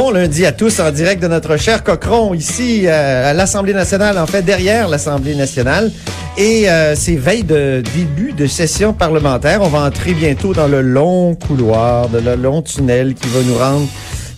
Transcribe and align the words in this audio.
Bon 0.00 0.12
lundi 0.12 0.46
à 0.46 0.52
tous 0.52 0.80
en 0.80 0.90
direct 0.90 1.22
de 1.22 1.28
notre 1.28 1.58
cher 1.58 1.84
Cochron 1.84 2.32
ici 2.32 2.86
euh, 2.86 3.32
à 3.32 3.34
l'Assemblée 3.34 3.74
nationale, 3.74 4.16
en 4.16 4.26
fait 4.26 4.40
derrière 4.40 4.88
l'Assemblée 4.88 5.34
nationale. 5.34 5.92
Et 6.38 6.70
euh, 6.70 6.94
c'est 6.96 7.16
veille 7.16 7.42
de 7.42 7.82
début 7.94 8.32
de 8.32 8.46
session 8.46 8.94
parlementaire. 8.94 9.60
On 9.60 9.68
va 9.68 9.80
entrer 9.80 10.14
bientôt 10.14 10.54
dans 10.54 10.68
le 10.68 10.80
long 10.80 11.34
couloir, 11.34 12.08
de 12.08 12.18
le 12.18 12.34
long 12.34 12.62
tunnel 12.62 13.12
qui 13.12 13.28
va 13.28 13.42
nous 13.42 13.58
rendre 13.58 13.86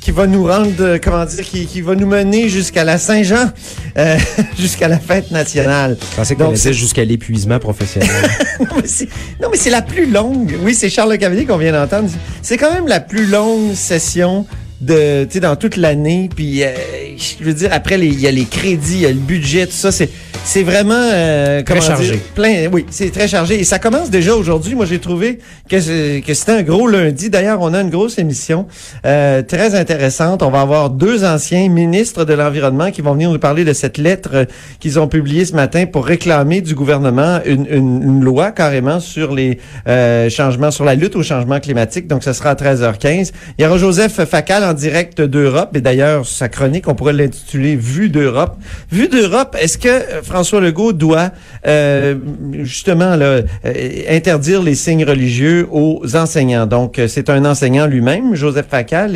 qui 0.01 0.11
va 0.11 0.27
nous 0.27 0.45
rendre, 0.45 0.73
euh, 0.81 0.99
comment 1.01 1.25
dire, 1.25 1.45
qui, 1.45 1.65
qui 1.67 1.81
va 1.81 1.95
nous 1.95 2.09
mener 2.09 2.49
jusqu'à 2.49 2.83
la 2.83 2.99
Saint-Jean, 2.99 3.53
euh, 3.99 4.19
jusqu'à 4.59 4.89
la 4.89 4.99
fête 4.99 5.31
nationale. 5.31 5.97
Je 6.11 6.17
pensais 6.17 6.35
qu'on 6.35 6.53
était 6.53 6.73
jusqu'à 6.73 7.05
l'épuisement 7.05 7.61
professionnel. 7.61 8.11
non, 8.61 8.67
mais 8.83 9.57
c'est- 9.57 9.71
la 9.71 9.81
plus 9.81 10.11
longue. 10.11 10.57
Oui, 10.65 10.75
c'est 10.75 10.91
Charles 10.91 11.13
Le 11.13 11.19
Cavalier 11.19 11.47
qu'on 11.47 11.57
vient 11.57 11.71
d'entendre. 11.71 12.11
C'est 12.43 12.59
quand 12.59 12.75
même 12.75 12.89
la 12.89 12.99
plus 12.99 13.27
longue 13.27 13.75
session 13.75 14.45
de, 14.83 15.27
dans 15.39 15.57
toute 15.57 15.77
l'année. 15.77 16.29
Puis, 16.35 16.63
euh, 16.63 16.73
je 17.17 17.45
veux 17.45 17.55
dire, 17.55 17.71
après, 17.73 17.99
il 17.99 18.21
y 18.21 18.27
a 18.27 18.31
les 18.31 18.45
crédits, 18.45 18.95
il 18.95 19.01
y 19.01 19.07
a 19.07 19.11
le 19.11 19.15
budget, 19.15 19.67
tout 19.67 19.73
ça. 19.73 19.93
C'est, 19.93 20.11
c'est 20.45 20.65
vraiment, 20.65 20.95
euh, 21.13 21.63
comment 21.65 21.81
chargé. 21.81 22.11
dire, 22.13 22.21
plein. 22.35 22.69
Oui, 22.71 22.85
c'est 22.91 23.11
très 23.11 23.29
chargé. 23.29 23.61
Et 23.61 23.65
ça 23.65 23.79
commence 23.79 24.11
déjà 24.11 24.35
aujourd'hui. 24.35 24.75
Moi, 24.75 24.85
j'ai 24.87 24.99
trouvé 24.99 25.39
que, 25.69 25.81
c'était 25.81 26.53
un 26.53 26.63
gros 26.63 26.87
lundi. 26.89 27.31
D'ailleurs, 27.31 27.59
on 27.63 27.73
a 27.73 27.81
une 27.81 27.91
grosse 27.91 28.19
émission 28.19 28.67
euh, 29.07 29.43
très 29.43 29.75
intéressante. 29.75 30.43
On 30.43 30.51
va 30.51 30.61
avoir 30.61 30.91
deux 30.91 31.25
anciens 31.25 31.69
ministres 31.69 32.25
de 32.25 32.35
l'environnement 32.35 32.91
qui 32.91 33.01
vont 33.03 33.13
venir 33.15 33.31
nous 33.31 33.39
parler 33.39 33.65
de 33.65 33.73
cette 33.73 33.99
lettre 33.99 34.47
qu'ils 34.81 34.99
ont 34.99 35.09
publiée 35.09 35.45
ce 35.45 35.55
matin 35.55 35.87
pour 35.87 36.05
réclamer 36.05 36.61
du 36.61 36.75
gouvernement 36.75 37.39
une, 37.47 37.67
une- 37.71 38.03
une 38.03 38.25
loi 38.25 38.51
carrément 38.51 39.01
sur 39.01 39.33
les 39.35 39.59
euh, 39.89 40.29
changements, 40.29 40.71
sur 40.71 40.85
la 40.85 40.97
lutte 40.97 41.17
au 41.17 41.23
changement 41.23 41.61
climatique. 41.61 42.09
Donc, 42.09 42.25
ce 42.25 42.33
sera 42.33 42.51
à 42.51 42.55
13h15. 42.55 43.33
Il 43.59 43.63
y 43.63 43.67
aura 43.67 43.79
Joseph 43.79 44.23
Facal 44.25 44.65
en 44.65 44.75
direct 44.75 45.21
d'Europe. 45.23 45.71
Et 45.77 45.81
d'ailleurs, 45.81 46.27
sa 46.27 46.49
chronique, 46.49 46.89
on 46.89 46.95
pourrait 46.95 47.13
l'intituler 47.15 47.77
Vue 47.77 48.09
d'Europe. 48.11 48.57
Vue 48.91 49.09
d'Europe, 49.09 49.57
est-ce 49.59 49.79
que 49.79 49.89
euh, 49.89 50.21
François 50.33 50.63
Legault 50.63 50.95
doit 50.95 51.31
euh, 51.67 52.15
justement 52.63 53.19
euh, 53.21 53.43
interdire 54.09 54.63
les 54.63 54.75
signes 54.75 55.05
religieux 55.05 55.69
aux 55.71 56.01
enseignants? 56.17 56.65
Donc, 56.67 56.99
euh, 56.99 57.07
c'est 57.07 57.29
un 57.29 57.45
enseignant 57.45 57.87
lui-même, 57.87 58.35
Joseph 58.35 58.65
Facal, 58.71 59.15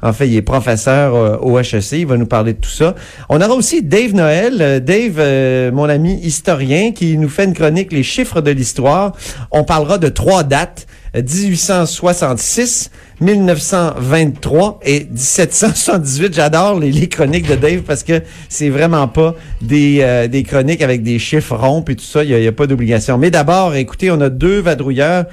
en 0.00 0.12
fait, 0.14 0.26
il 0.26 0.36
est 0.36 0.42
professeur 0.42 1.44
au 1.44 1.58
HEC. 1.58 1.92
Il 1.92 2.06
va 2.06 2.16
nous 2.16 2.24
parler 2.24 2.54
de 2.54 2.60
tout 2.60 2.70
ça. 2.70 2.94
On 3.28 3.42
aura 3.42 3.52
aussi 3.54 3.82
Dave 3.82 4.14
Noël. 4.14 4.82
Dave, 4.82 5.72
mon 5.74 5.84
ami 5.84 6.14
historien, 6.14 6.92
qui 6.92 7.18
nous 7.18 7.28
fait 7.28 7.44
une 7.44 7.52
chronique 7.52 7.92
Les 7.92 8.02
chiffres 8.02 8.40
de 8.40 8.50
l'histoire. 8.50 9.12
On 9.50 9.64
parlera 9.64 9.98
de 9.98 10.08
trois 10.08 10.44
dates. 10.44 10.86
euh, 11.16 11.22
1866, 11.22 12.90
1923 13.20 14.80
et 14.84 15.06
1778. 15.10 16.34
J'adore 16.34 16.80
les, 16.80 17.08
chroniques 17.08 17.48
de 17.48 17.54
Dave 17.54 17.82
parce 17.82 18.02
que 18.02 18.22
c'est 18.48 18.68
vraiment 18.68 19.08
pas 19.08 19.34
des, 19.60 19.98
euh, 20.00 20.28
des 20.28 20.42
chroniques 20.42 20.82
avec 20.82 21.02
des 21.02 21.18
chiffres 21.18 21.56
ronds 21.56 21.84
et 21.88 21.94
tout 21.94 22.04
ça. 22.04 22.24
Il 22.24 22.30
y 22.30 22.34
a, 22.34 22.38
il 22.38 22.44
y 22.44 22.48
a 22.48 22.52
pas 22.52 22.66
d'obligation. 22.66 23.18
Mais 23.18 23.30
d'abord, 23.30 23.74
écoutez, 23.74 24.10
on 24.10 24.20
a 24.20 24.30
deux 24.30 24.60
vadrouilleurs. 24.60 25.26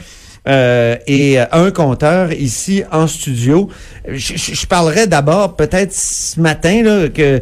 Euh, 0.47 0.95
et 1.05 1.39
euh, 1.39 1.45
un 1.51 1.69
compteur 1.69 2.33
ici 2.33 2.83
en 2.91 3.05
studio. 3.05 3.69
Je, 4.07 4.65
parlerai 4.65 5.05
d'abord 5.05 5.55
peut-être 5.55 5.93
ce 5.93 6.39
matin 6.39 6.81
là, 6.81 7.09
que 7.09 7.41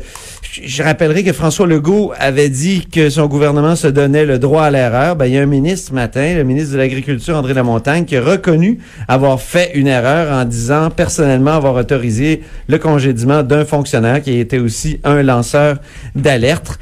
je 0.61 0.83
rappellerai 0.83 1.23
que 1.23 1.31
François 1.31 1.65
Legault 1.65 2.11
avait 2.17 2.49
dit 2.49 2.87
que 2.87 3.09
son 3.09 3.27
gouvernement 3.27 3.77
se 3.77 3.87
donnait 3.87 4.25
le 4.25 4.37
droit 4.37 4.63
à 4.63 4.71
l'erreur. 4.71 5.15
Ben, 5.15 5.27
il 5.27 5.33
y 5.33 5.37
a 5.37 5.41
un 5.41 5.45
ministre 5.45 5.89
ce 5.89 5.93
matin, 5.93 6.35
le 6.35 6.43
ministre 6.43 6.73
de 6.73 6.77
l'Agriculture, 6.77 7.37
André 7.37 7.53
Lamontagne, 7.53 8.03
qui 8.03 8.17
a 8.17 8.21
reconnu 8.21 8.79
avoir 9.07 9.39
fait 9.39 9.71
une 9.75 9.87
erreur 9.87 10.33
en 10.33 10.43
disant 10.43 10.89
personnellement 10.89 11.51
avoir 11.51 11.75
autorisé 11.75 12.41
le 12.67 12.79
congédiement 12.79 13.43
d'un 13.43 13.63
fonctionnaire 13.63 14.21
qui 14.21 14.39
était 14.39 14.59
aussi 14.59 14.99
un 15.05 15.23
lanceur 15.23 15.77
d'alerte 16.15 16.79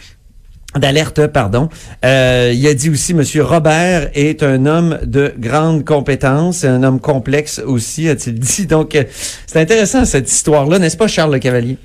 d'alerte, 0.79 1.27
pardon. 1.27 1.69
Euh, 2.05 2.51
il 2.53 2.65
a 2.67 2.73
dit 2.73 2.89
aussi, 2.89 3.13
Monsieur 3.13 3.43
Robert 3.43 4.09
est 4.13 4.43
un 4.43 4.65
homme 4.65 4.99
de 5.03 5.33
grande 5.37 5.85
compétence, 5.85 6.63
un 6.63 6.83
homme 6.83 6.99
complexe 6.99 7.59
aussi, 7.65 8.09
a-t-il 8.09 8.39
dit. 8.39 8.65
Donc, 8.65 8.95
euh, 8.95 9.03
c'est 9.45 9.59
intéressant 9.59 10.05
cette 10.05 10.31
histoire-là, 10.31 10.79
n'est-ce 10.79 10.97
pas, 10.97 11.07
Charles 11.07 11.33
Le 11.33 11.39
Cavalier? 11.39 11.77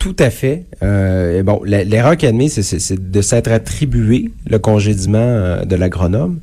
Tout 0.00 0.16
à 0.18 0.30
fait. 0.30 0.64
Euh, 0.82 1.42
bon, 1.42 1.60
l'erreur 1.62 2.16
qu'il 2.16 2.26
a 2.26 2.30
admise, 2.30 2.58
c'est 2.62 3.10
de 3.10 3.20
s'être 3.20 3.52
attribué 3.52 4.30
le 4.48 4.58
congédiement 4.58 5.18
euh, 5.18 5.64
de 5.66 5.76
l'agronome. 5.76 6.40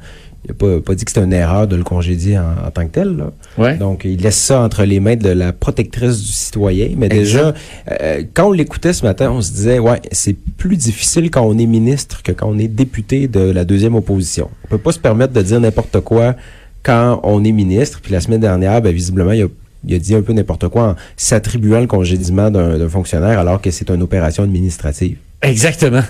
Il 0.48 0.54
n'a 0.54 0.54
pas, 0.54 0.82
pas 0.82 0.96
dit 0.96 1.04
que 1.04 1.12
c'était 1.12 1.26
une 1.26 1.34
erreur 1.34 1.68
de 1.68 1.76
le 1.76 1.84
congédier 1.84 2.40
en, 2.40 2.68
en 2.68 2.72
tant 2.72 2.86
que 2.86 2.92
tel. 2.92 3.18
Là. 3.18 3.32
Ouais. 3.58 3.76
Donc, 3.76 4.04
il 4.06 4.22
laisse 4.22 4.38
ça 4.38 4.62
entre 4.62 4.84
les 4.84 5.02
mains 5.02 5.18
de 5.18 5.30
la 5.30 5.52
protectrice 5.52 6.22
du 6.22 6.32
citoyen. 6.32 6.90
Mais 6.96 7.10
déjà, 7.10 7.54
euh, 7.92 8.24
quand 8.34 8.48
on 8.48 8.52
l'écoutait 8.54 8.94
ce 8.94 9.06
matin, 9.06 9.30
on 9.32 9.42
se 9.42 9.52
disait, 9.52 9.80
ouais, 9.80 10.02
c'est 10.12 10.38
plus 10.58 10.78
difficile 10.78 11.30
quand 11.30 11.42
on 11.42 11.58
est 11.58 11.66
ministre 11.66 12.24
que 12.24 12.32
quand 12.32 12.48
on 12.48 12.58
est 12.58 12.70
député 12.70 13.28
de 13.28 13.42
la 13.42 13.66
deuxième 13.66 13.96
opposition. 13.96 14.50
On 14.66 14.68
peut 14.70 14.78
pas 14.78 14.94
se 14.94 15.00
permettre 15.00 15.34
de 15.34 15.42
dire 15.42 15.60
n'importe 15.60 16.00
quoi 16.00 16.36
quand 16.82 17.20
on 17.24 17.44
est 17.44 17.52
ministre. 17.52 18.00
Puis 18.02 18.14
la 18.14 18.22
semaine 18.22 18.40
dernière, 18.40 18.82
ben, 18.82 18.94
visiblement, 18.94 19.34
il 19.34 19.44
a 19.44 19.48
il 19.86 19.94
a 19.94 20.00
dit 20.00 20.16
un 20.16 20.22
peu 20.22 20.34
n'importe 20.34 20.68
quoi 20.70 20.90
en 20.90 20.96
s'attribuant 21.16 21.80
le 21.80 21.88
congédiement 21.88 22.50
d'un 22.50 22.78
d'un 22.78 22.90
fonctionnaire 22.90 23.40
alors 23.40 23.62
que 23.62 23.70
c'est 23.70 23.90
une 23.92 24.02
opération 24.02 24.44
administrative. 24.44 25.18
Exactement. 25.42 26.02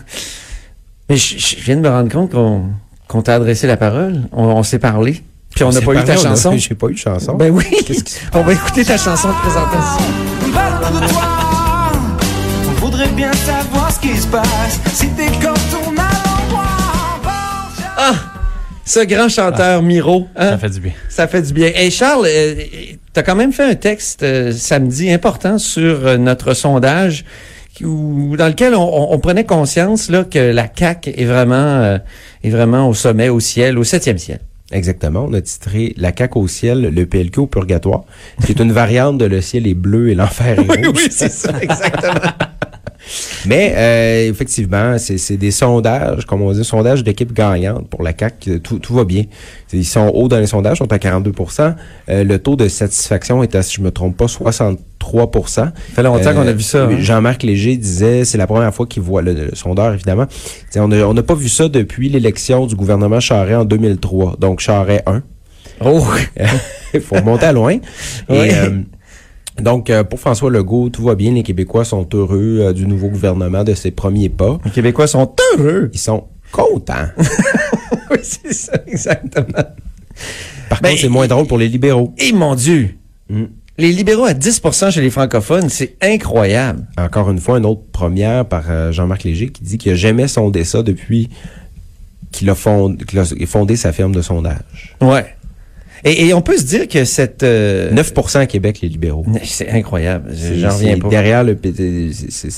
Mais 1.10 1.18
je, 1.18 1.38
je 1.38 1.56
viens 1.58 1.76
de 1.76 1.82
me 1.82 1.90
rendre 1.90 2.10
compte 2.12 2.32
qu'on 2.32 2.64
qu'on 3.08 3.22
t'a 3.22 3.36
adressé 3.36 3.68
la 3.68 3.78
parole. 3.78 4.22
On, 4.32 4.46
on 4.46 4.64
s'est 4.64 4.80
parlé. 4.80 5.24
Puis 5.56 5.64
on 5.64 5.72
n'a 5.72 5.82
pas 5.82 5.94
eu 5.96 6.04
ta 6.04 6.18
chanson. 6.18 6.54
J'ai 6.56 6.76
pas 6.76 6.88
eu 6.88 6.94
de 6.94 6.98
chanson. 7.00 7.34
Ben 7.34 7.50
oui. 7.52 7.64
On 8.34 8.42
va 8.42 8.54
écouter 8.54 8.86
ta 8.86 8.98
chanson 8.98 9.30
de 9.30 9.34
présentation. 9.34 10.06
On 12.68 12.72
voudrait 12.80 13.08
bien 13.10 13.32
savoir 13.34 13.92
ce 13.92 14.00
qui 14.00 14.16
se 14.16 14.28
passe. 14.28 14.80
Si 14.94 15.08
t'es 15.10 15.28
comme 15.42 15.56
ton 15.72 15.90
endroit. 15.90 16.68
Ah! 17.98 18.14
Ce 18.86 19.00
grand 19.06 19.28
chanteur 19.30 19.82
Miro. 19.82 20.28
hein? 20.36 20.52
Ça 20.52 20.58
fait 20.58 20.70
du 20.70 20.80
bien. 20.80 20.92
Ça 21.10 21.28
fait 21.28 21.42
du 21.42 21.54
bien. 21.54 21.72
Et 21.76 21.90
Charles, 21.90 22.26
euh, 22.28 22.56
tu 23.14 23.20
as 23.20 23.24
quand 23.24 23.36
même 23.36 23.52
fait 23.52 23.66
un 23.70 23.76
texte 23.76 24.24
euh, 24.24 24.52
samedi 24.54 25.12
important 25.12 25.58
sur 25.58 26.06
euh, 26.06 26.18
notre 26.18 26.54
sondage 26.54 27.26
où- 27.86 28.36
dans 28.38 28.48
lequel 28.48 28.76
on, 28.76 28.82
on- 28.82 29.14
on 29.14 29.20
prenait 29.20 29.44
conscience 29.46 30.10
là, 30.10 30.24
que 30.24 30.40
la 30.52 30.68
CAQ 30.74 31.12
est 31.16 31.26
vraiment, 31.26 31.56
euh, 31.56 31.98
est 32.44 32.50
vraiment 32.50 32.88
au 32.90 32.94
sommet, 32.94 33.30
au 33.30 33.40
ciel, 33.40 33.78
au 33.78 33.84
septième 33.84 34.18
ciel. 34.18 34.40
Exactement. 34.72 35.26
On 35.30 35.34
a 35.34 35.40
titré 35.42 35.94
La 35.98 36.12
caque 36.12 36.36
au 36.36 36.46
ciel, 36.48 36.82
le 36.94 37.06
PLQ 37.06 37.40
au 37.42 37.48
purgatoire. 37.48 38.04
C'est 38.46 38.60
une 38.60 38.74
variante 38.74 39.18
de 39.18 39.24
Le 39.26 39.40
ciel 39.40 39.66
est 39.66 39.74
bleu 39.74 40.10
et 40.10 40.16
l'enfer 40.16 40.60
est 40.60 40.86
rouge. 40.88 41.08
c'est 41.10 41.32
ça, 41.32 41.52
exactement. 41.62 42.32
Mais 43.46 43.74
euh, 43.76 44.30
effectivement, 44.30 44.98
c'est 44.98 45.38
des 45.38 45.52
sondages, 45.52 46.26
comme 46.26 46.42
on 46.42 46.52
dit, 46.52 46.64
sondages 46.64 47.04
d'équipe 47.04 47.34
gagnante 47.34 47.90
pour 47.90 48.04
la 48.04 48.14
CAQ. 48.18 48.60
Tout, 48.62 48.80
tout 48.80 48.94
va 48.94 49.04
bien. 49.04 49.24
Ils 49.74 49.86
sont 49.86 50.08
hauts 50.14 50.28
dans 50.28 50.40
les 50.40 50.48
sondages, 50.48 50.78
sont 50.78 50.92
à 50.92 50.98
42% 50.98 51.76
Euh, 52.10 52.24
Le 52.24 52.40
taux 52.40 52.56
de 52.56 52.68
satisfaction 52.68 53.44
est 53.44 53.56
à, 53.56 53.62
si 53.64 53.76
je 53.76 53.82
me 53.82 53.92
trompe 53.92 54.18
pas, 54.18 54.26
63% 54.26 54.78
Ça 55.48 55.74
fait 55.96 56.04
longtemps 56.04 56.34
qu'on 56.34 56.48
a 56.48 56.52
vu 56.54 56.62
ça, 56.64 56.84
hein. 56.86 56.98
Jean-Marc 57.00 57.44
Léger 57.44 57.78
disait, 57.78 58.26
c'est 58.26 58.38
la 58.38 58.48
première 58.48 58.74
fois 58.74 58.86
qu'il 58.86 59.04
voit 59.04 59.22
le, 59.22 59.34
le 59.34 59.56
sondeur, 59.56 59.94
évidemment. 59.94 60.26
Disait, 60.72 60.80
On 60.80 61.14
n'a 61.14 61.24
pas 61.24 61.36
vu 61.36 61.50
ça 61.50 61.70
depuis 61.70 62.10
l'élection 62.10 62.66
du 62.66 62.76
gouvernement 62.76 63.20
Charest 63.20 63.58
en 63.62 63.66
2003. 63.66 64.38
Donc, 64.40 64.60
Charest 64.60 65.04
1. 65.06 65.24
Oh! 65.86 66.04
Il 66.94 67.02
faut 67.02 67.16
remonter 67.16 67.46
à 67.46 67.52
loin. 67.52 67.74
Et, 68.30 68.54
euh, 68.54 68.70
Donc, 69.62 69.90
euh, 69.90 70.04
pour 70.04 70.20
François 70.20 70.50
Legault, 70.52 70.90
tout 70.90 71.04
va 71.04 71.16
bien. 71.16 71.32
Les 71.34 71.44
Québécois 71.44 71.84
sont 71.86 72.08
heureux 72.14 72.60
euh, 72.62 72.74
du 72.74 72.86
nouveau 72.86 73.08
gouvernement, 73.10 73.64
de 73.64 73.74
ses 73.74 73.92
premiers 73.92 74.30
pas. 74.30 74.60
Les 74.66 74.72
Québécois 74.72 75.08
sont 75.08 75.34
heureux. 75.58 75.90
Ils 75.94 76.00
sont 76.00 76.26
contents. 76.52 77.08
oui, 78.12 78.18
c'est 78.22 78.54
ça, 78.54 78.74
exactement. 78.86 79.64
Par 80.70 80.82
Ben, 80.82 80.90
contre, 80.90 81.02
c'est 81.02 81.10
moins 81.10 81.28
drôle 81.28 81.48
pour 81.48 81.58
les 81.58 81.68
libéraux. 81.68 82.14
Et 82.18 82.32
mon 82.34 82.56
Dieu, 82.56 82.90
Mm. 83.30 83.44
les 83.78 83.92
libéraux 83.92 84.24
à 84.26 84.34
10% 84.34 84.90
chez 84.92 85.02
les 85.02 85.10
francophones, 85.10 85.68
c'est 85.70 85.98
incroyable. 86.02 86.88
Encore 86.98 87.30
une 87.30 87.40
fois, 87.40 87.58
une 87.58 87.66
autre 87.66 87.82
première 87.92 88.46
par 88.46 88.64
euh, 88.70 88.92
Jean-Marc 88.94 89.24
Léger 89.26 89.50
qui 89.50 89.64
dit 89.64 89.78
qu'il 89.78 89.92
n'a 89.92 89.98
jamais 89.98 90.30
sondé 90.30 90.64
ça 90.64 90.82
depuis 90.82 91.30
qu'il 92.32 92.50
a, 92.50 92.56
fond- 92.56 92.96
a 93.14 93.46
fondé 93.46 93.76
sa 93.76 93.92
firme 93.92 94.14
de 94.16 94.22
sondage. 94.22 94.96
Ouais. 95.02 95.26
Et, 96.08 96.28
et 96.28 96.34
on 96.34 96.42
peut 96.42 96.58
se 96.58 96.64
dire 96.64 96.88
que 96.88 97.06
cette... 97.06 97.44
euh, 97.44 97.92
9% 97.92 98.38
à 98.40 98.46
Québec, 98.46 98.80
les 98.82 98.90
libéraux. 98.90 99.26
C'est 99.44 99.70
incroyable. 99.70 100.32
J'en 100.34 100.70
reviens 100.70 100.98
pas. 100.98 101.10
Derrière 101.10 101.44
le... 101.44 101.58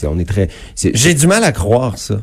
on 0.07 0.19
est 0.19 0.25
très... 0.28 0.48
J'ai 0.75 1.13
du 1.13 1.28
mal 1.28 1.44
à 1.44 1.51
croire 1.51 1.98
ça. 1.98 2.22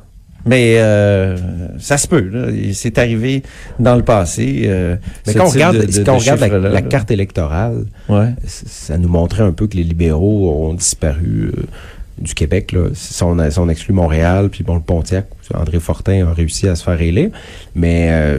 Mais 0.48 0.76
euh, 0.78 1.36
ça 1.80 1.98
se 1.98 2.06
peut. 2.06 2.30
C'est 2.72 2.98
arrivé 2.98 3.42
dans 3.80 3.96
le 3.96 4.04
passé. 4.04 4.62
euh, 4.66 4.94
Mais 5.26 5.34
quand 5.34 5.46
on 5.46 5.48
regarde, 5.48 5.76
de- 5.78 5.86
de- 5.86 6.04
quand 6.04 6.12
on 6.12 6.18
de 6.18 6.20
regarde 6.20 6.40
la, 6.72 6.82
carte 6.82 7.10
électorale, 7.10 7.84
Ouais. 8.08 8.28
ça 8.46 8.96
nous 8.96 9.08
montrait 9.08 9.42
un 9.42 9.50
peu 9.50 9.66
que 9.66 9.76
les 9.76 9.82
libéraux 9.82 10.68
ont 10.68 10.74
disparu 10.74 11.50
euh, 11.52 11.62
du 12.18 12.32
Québec. 12.34 12.70
Là. 12.70 12.90
Si, 12.94 13.20
on 13.24 13.40
a- 13.40 13.50
si 13.50 13.58
on 13.58 13.68
exclut 13.68 13.92
Montréal, 13.92 14.48
puis 14.48 14.62
bon, 14.62 14.76
le 14.76 14.82
Pontiac, 14.82 15.26
André 15.52 15.80
Fortin 15.80 16.28
a 16.28 16.32
réussi 16.32 16.68
à 16.68 16.76
se 16.76 16.84
faire 16.84 17.00
élire. 17.02 17.30
Mais 17.74 18.10
euh, 18.12 18.38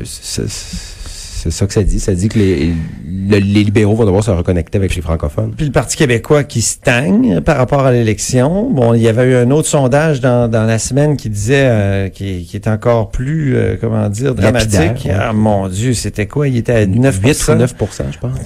c'est 1.52 1.60
ça 1.60 1.68
que 1.68 1.74
ça 1.74 1.84
dit. 1.84 2.00
Ça 2.00 2.14
dit 2.14 2.30
que 2.30 2.38
les, 2.40 2.68
le- 2.68 3.38
les 3.38 3.64
libéraux 3.64 3.96
vont 3.96 4.06
devoir 4.06 4.24
se 4.24 4.32
reconnecter 4.32 4.78
avec 4.78 4.96
les 4.96 5.02
francophones. 5.02 5.54
Puis 5.56 5.66
le 5.66 5.72
Parti 5.72 5.98
québécois 5.98 6.44
qui 6.44 6.62
stagne 6.62 7.42
par 7.42 7.58
rapport 7.58 7.86
à 7.86 7.92
l'élection. 7.92 8.70
Bon, 8.70 8.94
il 8.94 9.02
y 9.02 9.08
avait 9.08 9.32
eu 9.32 9.36
un 9.36 9.52
autre 9.52 9.68
sondage 9.68 10.22
dans, 10.22 10.50
dans 10.50 10.64
la 10.64 10.80
semaine 10.80 11.18
qui 11.18 11.30
disait, 11.30 11.66
euh, 11.68 12.10
qui, 12.10 12.46
qui 12.46 12.56
est 12.56 12.68
encore 12.68 13.10
plus, 13.10 13.56
euh, 13.56 13.76
comment 13.80 14.08
dire, 14.10 14.34
dramatique. 14.36 15.06
Ouais. 15.06 15.12
Ah 15.20 15.34
mon 15.34 15.68
Dieu, 15.68 15.94
c'était 15.94 16.28
quoi? 16.28 16.48
Il 16.48 16.58
était 16.58 16.74
à 16.74 16.86
9 16.86 17.20
8 17.24 17.30
ou 17.50 17.52
9% 17.52 17.66
je 18.12 18.18
pense. 18.20 18.38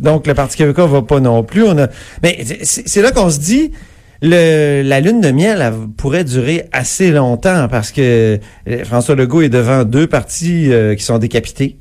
Donc, 0.00 0.26
le 0.26 0.34
Parti 0.34 0.56
québécois 0.56 0.86
va 0.86 1.02
pas 1.02 1.20
non 1.20 1.42
plus. 1.44 1.64
On 1.64 1.76
a... 1.78 1.88
Mais 2.22 2.38
c'est 2.62 3.02
là 3.02 3.10
qu'on 3.12 3.30
se 3.30 3.38
dit, 3.38 3.70
le, 4.24 4.82
la 4.82 5.00
lune 5.00 5.20
de 5.20 5.30
miel 5.32 5.60
elle 5.60 5.72
pourrait 5.96 6.22
durer 6.24 6.66
assez 6.72 7.10
longtemps 7.10 7.66
parce 7.68 7.90
que 7.90 8.38
euh, 8.68 8.84
François 8.84 9.16
Legault 9.16 9.42
est 9.42 9.48
devant 9.48 9.82
deux 9.82 10.06
partis 10.06 10.72
euh, 10.72 10.94
qui 10.94 11.02
sont 11.02 11.18
décapités. 11.18 11.76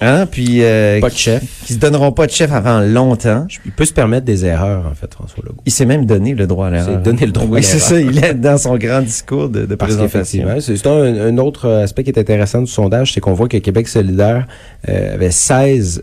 Hein? 0.00 0.26
Puis 0.30 0.58
euh, 0.62 1.00
Pas 1.00 1.08
de 1.08 1.14
chef. 1.14 1.42
qui 1.64 1.74
se 1.74 1.78
donneront 1.78 2.12
pas 2.12 2.26
de 2.26 2.30
chef 2.32 2.52
avant 2.52 2.80
longtemps. 2.80 3.46
Il 3.64 3.72
peut 3.72 3.84
se 3.84 3.92
permettre 3.92 4.26
des 4.26 4.44
erreurs, 4.44 4.86
en 4.90 4.94
fait, 4.94 5.12
François 5.14 5.42
Legault. 5.44 5.60
Il 5.64 5.72
s'est 5.72 5.86
même 5.86 6.04
donné 6.04 6.34
le 6.34 6.46
droit 6.46 6.66
à 6.66 6.70
l'erreur. 6.70 6.96
s'est 6.96 7.02
donné 7.02 7.26
le 7.26 7.32
droit 7.32 7.46
Oui, 7.48 7.60
à 7.60 7.62
c'est 7.62 7.94
l'erreur. 7.96 8.12
ça. 8.14 8.18
Il 8.20 8.24
est 8.24 8.34
dans 8.34 8.58
son 8.58 8.76
grand 8.76 9.00
discours 9.02 9.48
de, 9.48 9.64
de 9.66 9.74
Parce 9.76 9.94
présentation. 9.94 10.48
c'est 10.60 10.76
c'est 10.76 10.86
un, 10.88 11.26
un 11.26 11.38
autre 11.38 11.68
aspect 11.70 12.02
qui 12.04 12.10
est 12.10 12.18
intéressant 12.18 12.60
du 12.60 12.66
sondage, 12.66 13.12
c'est 13.12 13.20
qu'on 13.20 13.34
voit 13.34 13.48
que 13.48 13.56
Québec 13.58 13.88
solidaire 13.88 14.46
euh, 14.88 15.14
avait 15.14 15.28
16% 15.30 16.00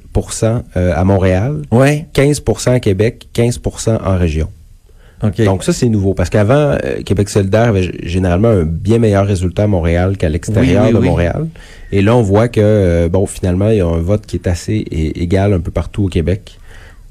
euh, 0.78 0.94
à 0.96 1.04
Montréal, 1.04 1.62
Ouais. 1.72 2.08
15% 2.16 2.72
à 2.72 2.80
Québec, 2.80 3.28
15% 3.36 4.00
en 4.04 4.18
région. 4.18 4.48
OK. 5.24 5.42
Donc 5.44 5.64
ça, 5.64 5.72
c'est 5.74 5.88
nouveau. 5.90 6.14
Parce 6.14 6.30
qu'avant, 6.30 6.78
euh, 6.84 7.02
Québec 7.06 7.30
solidaire 7.30 7.70
avait 7.70 7.92
généralement 8.04 8.48
un 8.50 8.64
bien 8.64 8.98
meilleur 9.00 9.26
résultat 9.26 9.64
à 9.64 9.68
Montréal 9.68 10.18
qu'à 10.18 10.30
l'extérieur 10.30 10.84
Oui, 10.84 10.90
oui, 10.90 10.94
de 10.96 11.00
oui. 11.00 11.08
Montréal. 11.10 11.48
Et 11.92 12.02
là, 12.02 12.16
on 12.16 12.22
voit 12.22 12.48
que, 12.48 12.60
euh, 12.64 13.10
bon, 13.10 13.26
finalement, 13.26 13.70
il 13.70 13.78
y 13.78 13.82
a 13.82 13.88
un 13.88 14.00
vote 14.00 14.26
qui 14.26 14.38
est 14.38 14.48
assez 14.48 14.86
égal 15.16 15.54
un 15.54 15.60
peu 15.60 15.72
partout 15.72 16.06
au 16.06 16.08
Québec. 16.08 16.58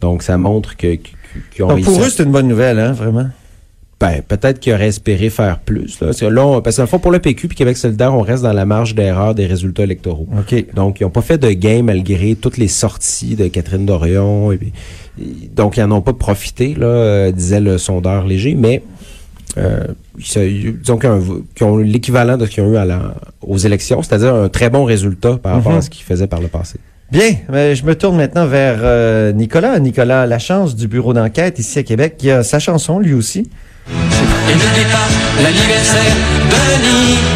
Donc 0.01 0.23
ça 0.23 0.39
montre 0.39 0.77
que 0.77 0.95
qu- 0.95 1.63
ont 1.63 1.69
Donc, 1.69 1.83
pour 1.85 2.01
à- 2.03 2.07
eux, 2.07 2.09
c'est 2.11 2.23
une 2.25 2.33
bonne 2.33 2.49
nouvelle, 2.49 2.79
hein, 2.79 2.93
vraiment? 2.93 3.27
Ben, 4.01 4.23
peut-être 4.27 4.61
qu'ils 4.61 4.73
auraient 4.73 4.89
espéré 4.89 5.29
faire 5.29 5.59
plus. 5.59 6.01
Là. 6.01 6.07
Parce 6.07 6.21
que 6.21 6.25
là, 6.27 6.47
on- 6.47 6.63
parce 6.63 6.77
que 6.77 6.81
dans 6.81 6.85
le 6.85 6.89
fond, 6.89 6.99
pour 6.99 7.11
le 7.13 7.19
PQ 7.19 7.49
puis 7.49 7.57
Québec 7.57 7.77
solidaire, 7.77 8.15
on 8.15 8.23
reste 8.23 8.43
dans 8.43 8.53
la 8.55 8.65
marge 8.65 8.95
d'erreur 8.95 9.35
des 9.35 9.45
résultats 9.47 9.83
électoraux. 9.83 10.27
OK. 10.39 10.65
Donc, 10.75 11.01
ils 11.01 11.05
n'ont 11.05 11.11
pas 11.11 11.21
fait 11.21 11.37
de 11.39 11.51
gain 11.51 11.83
malgré 11.83 12.35
toutes 12.35 12.57
les 12.57 12.69
sorties 12.69 13.37
de 13.37 13.49
Catherine 13.49 13.85
Dorion. 13.85 14.53
Et 14.53 14.57
puis, 14.57 14.73
et- 15.21 15.49
donc, 15.55 15.77
ils 15.77 15.85
n'en 15.85 15.99
ont 15.99 16.01
pas 16.01 16.15
profité, 16.15 16.75
là, 16.75 16.87
euh, 16.87 17.31
disait 17.31 17.61
le 17.61 17.77
sondeur 17.77 18.27
léger, 18.27 18.55
mais 18.55 18.83
euh, 19.59 19.85
disons 20.17 20.97
qu'ils 20.99 21.65
ont, 21.67 21.77
l'équivalent 21.77 22.37
de 22.39 22.47
ce 22.47 22.51
qu'ils 22.53 22.63
ont 22.63 22.73
eu 22.73 22.77
à 22.77 22.85
la- 22.87 23.15
aux 23.43 23.59
élections, 23.59 24.03
c'est-à-dire 24.03 24.35
un 24.35 24.49
très 24.49 24.71
bon 24.71 24.85
résultat 24.85 25.39
par 25.43 25.55
rapport 25.57 25.73
Mhm. 25.73 25.79
à 25.79 25.83
ce 25.83 25.91
qu'ils 25.91 26.05
faisaient 26.05 26.27
par 26.29 26.41
le 26.41 26.49
passé. 26.49 26.79
Bien, 27.13 27.33
mais 27.51 27.75
je 27.75 27.85
me 27.85 27.95
tourne 27.97 28.17
maintenant 28.17 28.47
vers 28.47 28.79
euh, 28.83 29.33
Nicolas. 29.33 29.79
Nicolas 29.81 30.27
Lachance 30.27 30.77
du 30.77 30.87
bureau 30.87 31.13
d'enquête 31.13 31.59
ici 31.59 31.81
à 31.81 31.83
Québec, 31.83 32.15
qui 32.17 32.31
a 32.31 32.43
sa 32.45 32.61
chanson 32.61 33.01
lui 33.01 33.13
aussi. 33.15 33.51
Et 34.51 34.55
n'oublie 34.55 34.85
pas 34.91 35.43
l'anniversaire 35.43 36.17
de 36.51 36.83
Nicolas. 36.83 37.30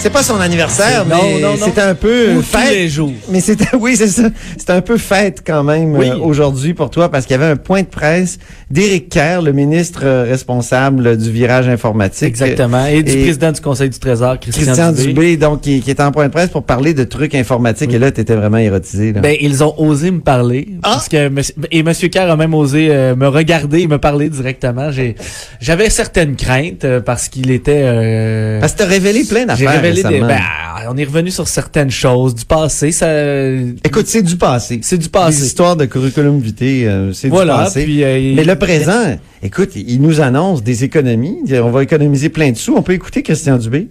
C'est 0.00 0.10
pas 0.10 0.22
son 0.22 0.38
anniversaire, 0.40 1.04
mais 1.06 1.16
c'était 1.62 1.80
un 1.80 1.94
peu 1.94 2.30
Ou 2.30 2.36
tous 2.36 2.42
fête. 2.56 2.70
les 2.72 2.88
jours. 2.88 3.12
Mais 3.30 3.40
c'était 3.40 3.66
oui, 3.80 3.96
c'est 3.96 4.06
ça. 4.06 4.28
C'était 4.56 4.72
un 4.72 4.80
peu 4.80 4.96
fête 4.96 5.42
quand 5.44 5.64
même 5.64 5.94
Oui. 5.96 6.08
euh, 6.08 6.16
aujourd'hui 6.20 6.72
pour 6.72 6.88
toi 6.88 7.10
parce 7.10 7.26
qu'il 7.26 7.32
y 7.36 7.42
avait 7.42 7.50
un 7.52 7.56
point 7.56 7.82
de 7.82 7.88
presse 7.88 8.38
d'Éric 8.70 9.08
Kerr, 9.08 9.42
le 9.42 9.52
ministre 9.52 10.02
euh, 10.04 10.22
responsable 10.24 11.16
du 11.18 11.30
virage 11.32 11.68
informatique. 11.68 12.28
Exactement. 12.28 12.86
Et 12.86 13.02
du 13.02 13.12
président 13.18 13.50
du 13.50 13.60
Conseil 13.60 13.90
du 13.90 13.98
Trésor, 13.98 14.38
Christian, 14.38 14.64
Christian 14.66 14.92
Dubé. 14.92 15.06
Dubé, 15.12 15.36
donc 15.36 15.62
qui, 15.62 15.80
qui 15.80 15.90
est 15.90 16.00
en 16.00 16.12
point 16.12 16.26
de 16.28 16.32
presse 16.32 16.50
pour 16.50 16.62
parler 16.62 16.94
de 16.94 17.02
trucs 17.04 17.34
informatiques 17.34 17.92
et 17.92 17.98
là 17.98 18.12
tu 18.12 18.20
étais 18.20 18.36
vraiment 18.36 18.58
érotisé 18.58 19.12
là. 19.12 19.20
Ben, 19.20 19.36
ils 19.40 19.64
ont 19.64 19.74
osé 19.78 20.12
me 20.12 20.20
parler. 20.20 20.68
Ah! 20.84 20.90
Parce 20.92 21.08
que 21.08 21.28
et 21.72 21.82
Monsieur 21.82 22.08
Kerr 22.08 22.30
a 22.30 22.36
même 22.36 22.54
osé 22.54 22.88
euh, 22.90 23.16
me 23.16 23.26
regarder 23.26 23.80
et 23.80 23.88
me 23.88 23.98
parler 23.98 24.30
directement. 24.30 24.92
J'ai, 24.92 25.16
j'avais 25.60 25.90
certaines 25.90 26.36
craintes 26.36 26.86
parce 27.04 27.28
qu'il 27.28 27.50
était. 27.50 27.82
euh, 27.84 28.60
parce 28.60 28.72
que 28.74 28.78
t'as 28.78 28.86
révélé 28.86 29.24
plein 29.24 29.44
d'affaires 29.44 29.87
révélé 29.88 30.02
des. 30.02 30.08
récemment. 30.08 30.26
Ben, 30.28 30.90
on 30.90 30.96
est 30.96 31.04
revenu 31.04 31.30
sur 31.30 31.46
certaines 31.48 31.90
choses 31.90 32.34
du 32.34 32.44
passé. 32.44 32.92
Ça. 32.92 33.08
Écoute, 33.84 34.06
c'est 34.06 34.22
du 34.22 34.36
passé. 34.36 34.80
c'est 34.82 34.96
du 34.96 35.04
Les 35.04 35.10
passé. 35.10 35.44
histoires 35.44 35.76
de 35.76 35.84
curriculum 35.84 36.38
vitae, 36.40 36.86
euh, 36.86 37.12
c'est 37.12 37.28
Voilà. 37.28 37.58
du 37.58 37.64
passé. 37.64 37.84
Puis, 37.84 38.02
euh, 38.04 38.32
Mais 38.36 38.44
le 38.44 38.54
présent, 38.56 39.16
écoute, 39.42 39.70
il 39.74 40.00
nous 40.00 40.20
annonce 40.20 40.62
des 40.62 40.84
économies. 40.84 41.38
On 41.62 41.70
va 41.70 41.82
économiser 41.82 42.28
plein 42.30 42.50
de 42.52 42.56
sous. 42.56 42.74
On 42.76 42.82
peut 42.82 42.92
écouter 42.94 43.22
Christian 43.22 43.58
Dubé. 43.58 43.88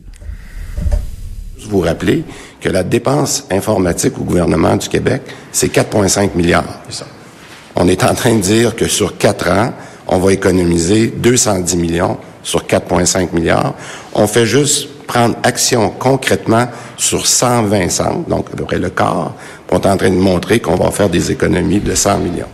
vous 1.70 1.82
rappeler 1.82 2.24
que 2.62 2.70
la 2.70 2.84
dépense 2.84 3.46
informatique 3.52 4.18
au 4.18 4.24
gouvernement 4.24 4.78
du 4.78 4.88
Québec, 4.88 5.22
c'est 5.52 5.68
4,5 5.72 6.30
milliards. 6.36 6.82
On 7.76 7.88
est 7.90 8.04
en 8.04 8.14
train 8.16 8.36
de 8.36 8.42
dire 8.42 8.76
que 8.76 8.88
sur 8.88 9.18
quatre 9.18 9.50
ans, 9.50 9.74
on 10.08 10.18
va 10.18 10.32
économiser 10.32 11.08
210 11.08 11.76
millions 11.76 12.18
sur 12.42 12.66
4,5 12.66 13.34
milliards. 13.34 13.76
On 14.14 14.28
fait 14.28 14.46
juste 14.46 14.88
prendre 15.08 15.36
action 15.44 15.90
concrètement 15.90 16.68
sur 16.98 17.26
120 17.26 17.90
centres, 17.90 18.30
donc 18.30 18.48
à 18.54 18.56
peu 18.56 18.66
près 18.66 18.78
le 18.80 18.90
quart. 18.90 19.34
On 19.72 19.80
est 19.80 19.88
en 19.88 19.98
train 19.98 20.10
de 20.10 20.16
montrer 20.16 20.60
qu'on 20.60 20.76
va 20.76 20.92
faire 20.92 21.10
des 21.10 21.32
économies 21.32 21.80
de 21.80 21.96
100 21.96 22.20
millions. 22.20 22.46